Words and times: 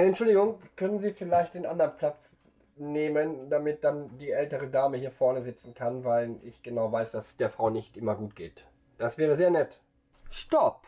Äh, 0.00 0.06
Entschuldigung, 0.06 0.58
können 0.76 0.98
Sie 0.98 1.12
vielleicht 1.12 1.52
den 1.52 1.66
anderen 1.66 1.94
Platz 1.98 2.30
nehmen, 2.76 3.50
damit 3.50 3.84
dann 3.84 4.16
die 4.16 4.30
ältere 4.30 4.68
Dame 4.68 4.96
hier 4.96 5.10
vorne 5.10 5.42
sitzen 5.42 5.74
kann, 5.74 6.04
weil 6.04 6.36
ich 6.42 6.62
genau 6.62 6.90
weiß, 6.90 7.12
dass 7.12 7.28
es 7.28 7.36
der 7.36 7.50
Frau 7.50 7.68
nicht 7.68 7.98
immer 7.98 8.14
gut 8.14 8.34
geht. 8.34 8.64
Das 8.96 9.18
wäre 9.18 9.36
sehr 9.36 9.50
nett. 9.50 9.78
Stopp! 10.30 10.86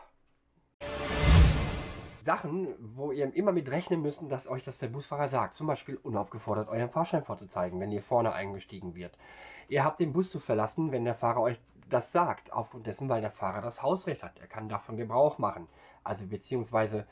Sachen, 2.21 2.69
wo 2.79 3.11
ihr 3.11 3.31
immer 3.35 3.51
mit 3.51 3.69
rechnen 3.69 4.01
müsst, 4.01 4.19
dass 4.29 4.47
euch 4.47 4.63
das 4.63 4.79
der 4.79 4.87
Busfahrer 4.87 5.29
sagt. 5.29 5.53
Zum 5.53 5.67
Beispiel 5.67 5.99
unaufgefordert 6.01 6.67
euren 6.69 6.89
Fahrschein 6.89 7.23
vorzuzeigen, 7.23 7.79
wenn 7.79 7.91
ihr 7.91 8.01
vorne 8.01 8.33
eingestiegen 8.33 8.95
wird. 8.95 9.15
Ihr 9.67 9.83
habt 9.83 9.99
den 9.99 10.13
Bus 10.13 10.31
zu 10.31 10.39
verlassen, 10.39 10.91
wenn 10.91 11.05
der 11.05 11.13
Fahrer 11.13 11.41
euch 11.41 11.59
das 11.87 12.11
sagt, 12.11 12.51
aufgrund 12.51 12.87
dessen, 12.87 13.09
weil 13.09 13.21
der 13.21 13.29
Fahrer 13.29 13.61
das 13.61 13.83
Hausrecht 13.83 14.23
hat. 14.23 14.39
Er 14.39 14.47
kann 14.47 14.69
davon 14.69 14.97
Gebrauch 14.97 15.37
machen. 15.37 15.67
Also 16.03 16.25
beziehungsweise 16.25 17.05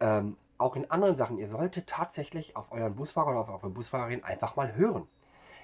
ähm, 0.00 0.38
auch 0.58 0.76
in 0.76 0.90
anderen 0.90 1.16
Sachen. 1.16 1.38
Ihr 1.38 1.48
solltet 1.48 1.86
tatsächlich 1.86 2.56
auf 2.56 2.72
euren 2.72 2.94
Busfahrer 2.94 3.30
oder 3.30 3.40
auf 3.40 3.48
eure 3.48 3.70
Busfahrerin 3.70 4.24
einfach 4.24 4.56
mal 4.56 4.74
hören. 4.74 5.06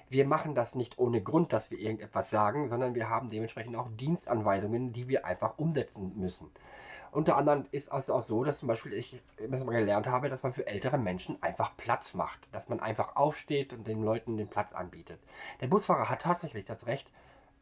Wir 0.09 0.25
machen 0.27 0.53
das 0.53 0.75
nicht 0.75 0.99
ohne 0.99 1.21
Grund, 1.21 1.53
dass 1.53 1.71
wir 1.71 1.79
irgendetwas 1.79 2.29
sagen, 2.29 2.69
sondern 2.69 2.93
wir 2.93 3.09
haben 3.09 3.29
dementsprechend 3.29 3.75
auch 3.75 3.89
Dienstanweisungen, 3.97 4.93
die 4.93 5.07
wir 5.07 5.25
einfach 5.25 5.57
umsetzen 5.57 6.13
müssen. 6.15 6.51
Unter 7.11 7.37
anderem 7.37 7.67
ist 7.69 7.91
es 7.93 8.09
auch 8.09 8.21
so, 8.21 8.43
dass 8.43 8.59
zum 8.59 8.67
Beispiel 8.67 8.93
ich 8.93 9.21
immer 9.37 9.63
mal 9.63 9.73
gelernt 9.73 10.07
habe, 10.07 10.29
dass 10.29 10.41
man 10.41 10.51
für 10.51 10.65
ältere 10.65 10.97
Menschen 10.97 11.41
einfach 11.43 11.77
Platz 11.77 12.15
macht. 12.15 12.47
Dass 12.51 12.69
man 12.69 12.79
einfach 12.79 13.15
aufsteht 13.15 13.71
und 13.71 13.87
den 13.87 14.03
Leuten 14.03 14.35
den 14.35 14.47
Platz 14.47 14.73
anbietet. 14.73 15.19
Der 15.61 15.67
Busfahrer 15.67 16.09
hat 16.09 16.23
tatsächlich 16.23 16.65
das 16.65 16.87
Recht, 16.87 17.11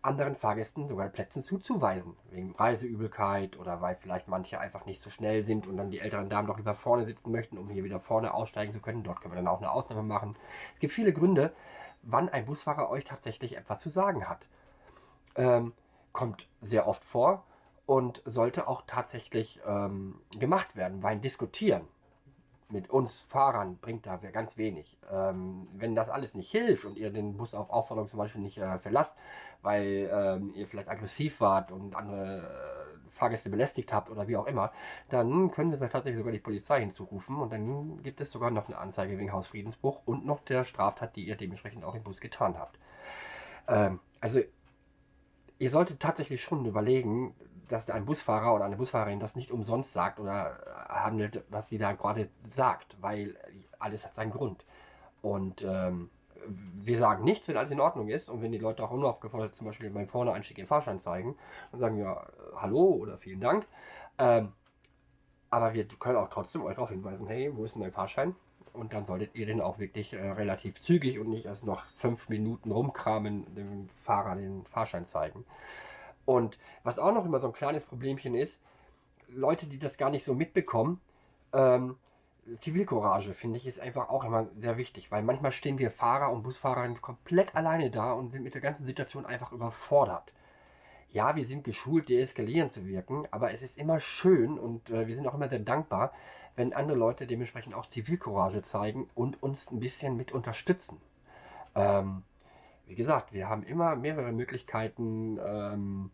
anderen 0.02 0.36
Fahrgästen 0.36 0.88
sogar 0.88 1.10
Plätze 1.10 1.44
zuzuweisen. 1.44 2.16
Wegen 2.32 2.56
Reiseübelkeit 2.56 3.58
oder 3.58 3.82
weil 3.82 3.96
vielleicht 3.96 4.28
manche 4.28 4.60
einfach 4.60 4.86
nicht 4.86 5.02
so 5.02 5.10
schnell 5.10 5.44
sind 5.44 5.68
und 5.68 5.78
dann 5.78 5.92
die 5.92 6.00
älteren 6.00 6.30
Damen 6.30 6.48
doch 6.48 6.58
lieber 6.58 6.76
vorne 6.76 7.06
sitzen 7.06 7.32
möchten, 7.32 7.58
um 7.58 7.70
hier 7.70 7.84
wieder 7.84 8.00
vorne 8.00 8.34
aussteigen 8.34 8.74
zu 8.74 8.80
können. 8.80 9.04
Dort 9.04 9.22
können 9.22 9.34
wir 9.34 9.38
dann 9.38 9.48
auch 9.48 9.60
eine 9.60 9.72
Ausnahme 9.72 10.04
machen. 10.04 10.36
Es 10.74 10.80
gibt 10.80 10.94
viele 10.94 11.14
Gründe, 11.14 11.54
wann 12.02 12.30
ein 12.30 12.46
Busfahrer 12.46 12.90
euch 12.90 13.06
tatsächlich 13.06 13.58
etwas 13.58 13.82
zu 13.82 13.90
sagen 13.90 14.28
hat. 14.28 14.48
Ähm, 15.36 15.74
kommt 16.14 16.48
sehr 16.62 16.88
oft 16.88 17.04
vor 17.06 17.44
und 17.86 18.22
sollte 18.26 18.68
auch 18.68 18.84
tatsächlich 18.88 19.60
ähm, 19.66 20.20
gemacht 20.38 20.76
werden, 20.76 21.04
weil 21.04 21.20
diskutieren 21.20 21.88
mit 22.72 22.90
uns 22.90 23.22
Fahrern 23.22 23.78
bringt 23.78 24.06
da 24.06 24.18
ganz 24.18 24.58
wenig. 24.58 24.98
Ähm, 25.12 25.68
wenn 25.74 25.96
das 25.96 26.10
alles 26.10 26.36
nicht 26.36 26.52
hilft 26.52 26.86
und 26.86 26.98
ihr 26.98 27.12
den 27.12 27.38
Bus 27.38 27.54
auf 27.54 27.70
Aufforderung 27.70 28.10
zum 28.10 28.20
Beispiel 28.20 28.42
nicht 28.42 28.58
äh, 28.58 28.80
verlasst, 28.80 29.16
weil 29.62 30.10
ähm, 30.12 30.54
ihr 30.56 30.68
vielleicht 30.68 30.90
aggressiv 30.90 31.40
wart 31.42 31.72
und 31.72 31.96
andere 31.96 32.40
äh, 32.40 33.10
Fahrgäste 33.12 33.50
belästigt 33.50 33.94
habt 33.94 34.10
oder 34.10 34.28
wie 34.28 34.38
auch 34.38 34.48
immer, 34.48 34.72
dann 35.10 35.52
können 35.52 35.72
wir 35.72 35.90
tatsächlich 35.90 36.18
sogar 36.18 36.34
die 36.34 36.40
Polizei 36.40 36.80
hinzurufen 36.80 37.38
und 37.38 37.54
dann 37.54 38.02
gibt 38.02 38.20
es 38.22 38.32
sogar 38.32 38.50
noch 38.50 38.68
eine 38.68 38.78
Anzeige 38.78 39.18
wegen 39.18 39.32
Hausfriedensbruch 39.32 40.02
und 40.06 40.26
noch 40.26 40.42
der 40.42 40.64
Straftat, 40.64 41.16
die 41.16 41.26
ihr 41.26 41.36
dementsprechend 41.36 41.84
auch 41.84 41.96
im 41.96 42.04
Bus 42.04 42.20
getan 42.20 42.58
habt. 42.58 42.80
Ähm, 43.68 44.00
also 44.20 44.40
ihr 45.60 45.70
solltet 45.70 46.00
tatsächlich 46.00 46.42
schon 46.42 46.66
überlegen, 46.66 47.36
dass 47.72 47.90
ein 47.90 48.06
Busfahrer 48.06 48.54
oder 48.54 48.66
eine 48.66 48.76
Busfahrerin 48.76 49.20
das 49.20 49.36
nicht 49.36 49.52
umsonst 49.52 49.94
sagt 49.94 50.20
oder 50.20 50.60
äh, 50.66 50.94
handelt, 50.94 51.44
was 51.50 51.70
sie 51.70 51.78
da 51.78 51.94
gerade 51.94 52.30
sagt, 52.50 52.98
weil 53.02 53.38
alles 53.80 54.06
hat 54.06 54.14
seinen 54.14 54.32
Grund. 54.32 54.66
Und 55.22 55.64
ähm, 55.64 56.10
wir 56.48 56.98
sagen 56.98 57.24
nichts, 57.24 57.48
wenn 57.48 57.58
alles 57.58 57.72
in 57.72 57.80
Ordnung 57.80 58.10
ist 58.10 58.30
und 58.30 58.42
wenn 58.42 58.52
die 58.52 58.58
Leute 58.58 58.84
auch 58.84 58.92
unaufgefordert 58.92 59.56
zum 59.56 59.68
Beispiel 59.68 59.90
beim 59.90 60.08
Vorne-Einstieg 60.08 60.58
den 60.58 60.68
Fahrschein 60.68 61.00
zeigen 61.00 61.38
und 61.72 61.80
sagen 61.80 61.98
ja, 61.98 62.26
hallo 62.56 62.84
oder 62.84 63.18
vielen 63.18 63.40
Dank. 63.40 63.66
Ähm, 64.18 64.52
aber 65.50 65.74
wir 65.74 65.86
können 65.86 66.18
auch 66.18 66.30
trotzdem 66.30 66.64
euch 66.64 66.76
darauf 66.76 66.90
hinweisen, 66.90 67.28
hey, 67.28 67.52
wo 67.56 67.64
ist 67.64 67.76
denn 67.76 67.82
dein 67.82 67.92
Fahrschein? 67.92 68.36
Und 68.74 68.94
dann 68.94 69.06
solltet 69.06 69.36
ihr 69.36 69.46
den 69.46 69.62
auch 69.62 69.80
wirklich 69.80 70.14
äh, 70.14 70.32
relativ 70.32 70.80
zügig 70.80 71.20
und 71.20 71.30
nicht 71.30 71.46
erst 71.46 71.66
noch 71.66 71.84
fünf 71.98 72.30
Minuten 72.30 72.72
rumkramen, 72.72 73.54
dem 73.54 73.90
Fahrer 74.04 74.36
den 74.36 74.66
Fahrschein 74.66 75.08
zeigen. 75.08 75.46
Und 76.26 76.58
was 76.84 77.00
auch 77.00 77.14
noch 77.14 77.26
immer 77.26 77.40
so 77.40 77.48
ein 77.48 77.54
kleines 77.54 77.84
Problemchen 77.84 78.36
ist, 78.36 78.60
Leute, 79.30 79.66
die 79.66 79.80
das 79.80 79.98
gar 79.98 80.10
nicht 80.10 80.24
so 80.24 80.34
mitbekommen, 80.34 81.00
ähm, 81.54 81.96
Zivilcourage, 82.58 83.34
finde 83.34 83.58
ich, 83.58 83.68
ist 83.68 83.80
einfach 83.80 84.10
auch 84.10 84.24
immer 84.24 84.48
sehr 84.60 84.78
wichtig, 84.78 85.12
weil 85.12 85.24
manchmal 85.24 85.52
stehen 85.52 85.78
wir 85.78 85.92
Fahrer 85.92 86.32
und 86.32 86.44
Busfahrer 86.44 86.88
komplett 86.96 87.56
alleine 87.56 87.92
da 87.92 88.14
und 88.14 88.32
sind 88.32 88.44
mit 88.44 88.56
der 88.56 88.62
ganzen 88.62 88.86
Situation 88.86 89.26
einfach 89.26 89.52
überfordert. 89.52 90.34
Ja, 91.12 91.36
wir 91.36 91.46
sind 91.46 91.64
geschult, 91.64 92.10
deeskalierend 92.10 92.72
zu 92.72 92.86
wirken, 92.88 93.28
aber 93.32 93.52
es 93.52 93.62
ist 93.62 93.78
immer 93.78 94.00
schön 94.00 94.58
und 94.58 94.90
äh, 94.90 95.08
wir 95.08 95.16
sind 95.16 95.28
auch 95.28 95.34
immer 95.34 95.50
sehr 95.50 95.60
dankbar, 95.60 96.14
wenn 96.56 96.74
andere 96.74 96.98
Leute 96.98 97.28
dementsprechend 97.28 97.76
auch 97.76 97.86
Zivilcourage 97.86 98.62
zeigen 98.64 99.10
und 99.14 99.42
uns 99.44 99.70
ein 99.72 99.80
bisschen 99.80 100.18
mit 100.18 100.32
unterstützen. 100.32 101.00
Ähm, 101.76 102.24
wie 102.92 102.96
gesagt, 102.96 103.32
wir 103.32 103.48
haben 103.48 103.64
immer 103.64 103.96
mehrere 103.96 104.34
Möglichkeiten, 104.34 105.40
ähm, 105.42 106.12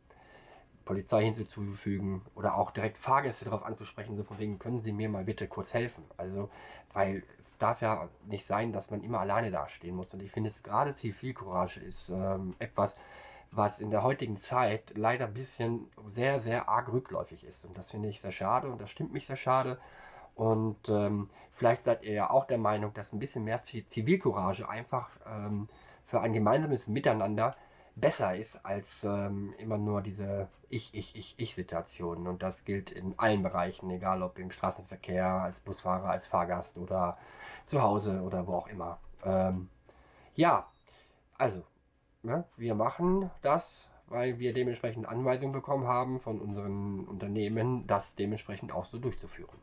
Polizei 0.85 1.23
hinzuzufügen 1.23 2.21
oder 2.35 2.55
auch 2.55 2.69
direkt 2.69 2.99
Fahrgäste 2.99 3.45
darauf 3.45 3.65
anzusprechen, 3.65 4.15
so 4.15 4.23
von 4.23 4.38
wegen, 4.38 4.59
können 4.59 4.81
Sie 4.81 4.91
mir 4.91 5.09
mal 5.09 5.23
bitte 5.23 5.47
kurz 5.47 5.73
helfen. 5.73 6.03
Also, 6.17 6.51
weil 6.93 7.23
es 7.39 7.57
darf 7.57 7.81
ja 7.81 8.07
nicht 8.27 8.45
sein, 8.45 8.73
dass 8.73 8.91
man 8.91 9.03
immer 9.03 9.19
alleine 9.19 9.49
dastehen 9.49 9.95
muss. 9.95 10.13
Und 10.13 10.21
ich 10.21 10.31
finde 10.31 10.51
es 10.51 10.61
gerade 10.61 10.93
Zivilcourage 10.93 11.79
ist 11.79 12.09
ähm, 12.09 12.55
etwas, 12.59 12.95
was 13.49 13.79
in 13.79 13.89
der 13.89 14.03
heutigen 14.03 14.37
Zeit 14.37 14.93
leider 14.95 15.25
ein 15.25 15.33
bisschen 15.33 15.87
sehr, 16.05 16.41
sehr 16.41 16.69
arg 16.69 16.93
rückläufig 16.93 17.43
ist. 17.43 17.66
Und 17.66 17.75
das 17.75 17.89
finde 17.89 18.09
ich 18.09 18.21
sehr 18.21 18.31
schade 18.31 18.69
und 18.69 18.79
das 18.79 18.91
stimmt 18.91 19.11
mich 19.13 19.25
sehr 19.25 19.35
schade. 19.35 19.79
Und 20.35 20.89
ähm, 20.89 21.31
vielleicht 21.53 21.81
seid 21.81 22.03
ihr 22.03 22.13
ja 22.13 22.29
auch 22.29 22.45
der 22.45 22.59
Meinung, 22.59 22.93
dass 22.93 23.13
ein 23.13 23.19
bisschen 23.19 23.45
mehr 23.45 23.63
Zivilcourage 23.63 24.69
einfach 24.69 25.09
ähm, 25.25 25.67
für 26.07 26.22
ein 26.22 26.34
gemeinsames 26.34 26.88
Miteinander 26.88 27.56
besser 27.95 28.35
ist 28.35 28.66
als 28.66 29.03
ähm, 29.03 29.53
immer 29.57 29.78
nur 29.78 30.01
diese 30.01 30.47
Ich, 30.69 30.94
Ich, 30.94 31.16
Ich, 31.16 31.35
Ich-Situationen. 31.38 32.28
Und 32.28 32.41
das 32.41 32.66
gilt 32.66 32.91
in 32.91 33.18
allen 33.18 33.44
Bereichen, 33.44 33.90
egal 33.90 34.23
ob 34.23 34.40
im 34.40 34.51
Straßenverkehr, 34.51 35.25
als 35.25 35.59
Busfahrer, 35.59 36.09
als 36.09 36.28
Fahrgast 36.28 36.78
oder 36.78 37.17
zu 37.66 37.81
Hause 37.81 38.22
oder 38.22 38.47
wo 38.47 38.56
auch 38.56 38.67
immer. 38.67 39.00
Ähm, 39.25 39.69
ja, 40.35 40.67
also, 41.38 41.63
ne, 42.23 42.46
wir 42.56 42.75
machen 42.75 43.29
das, 43.41 43.90
weil 44.07 44.40
wir 44.40 44.53
dementsprechend 44.53 45.07
Anweisungen 45.07 45.51
bekommen 45.51 45.88
haben 45.88 46.19
von 46.19 46.40
unseren 46.40 47.06
Unternehmen, 47.06 47.85
das 47.88 48.16
dementsprechend 48.16 48.72
auch 48.72 48.85
so 48.85 49.00
durchzuführen. 49.00 49.57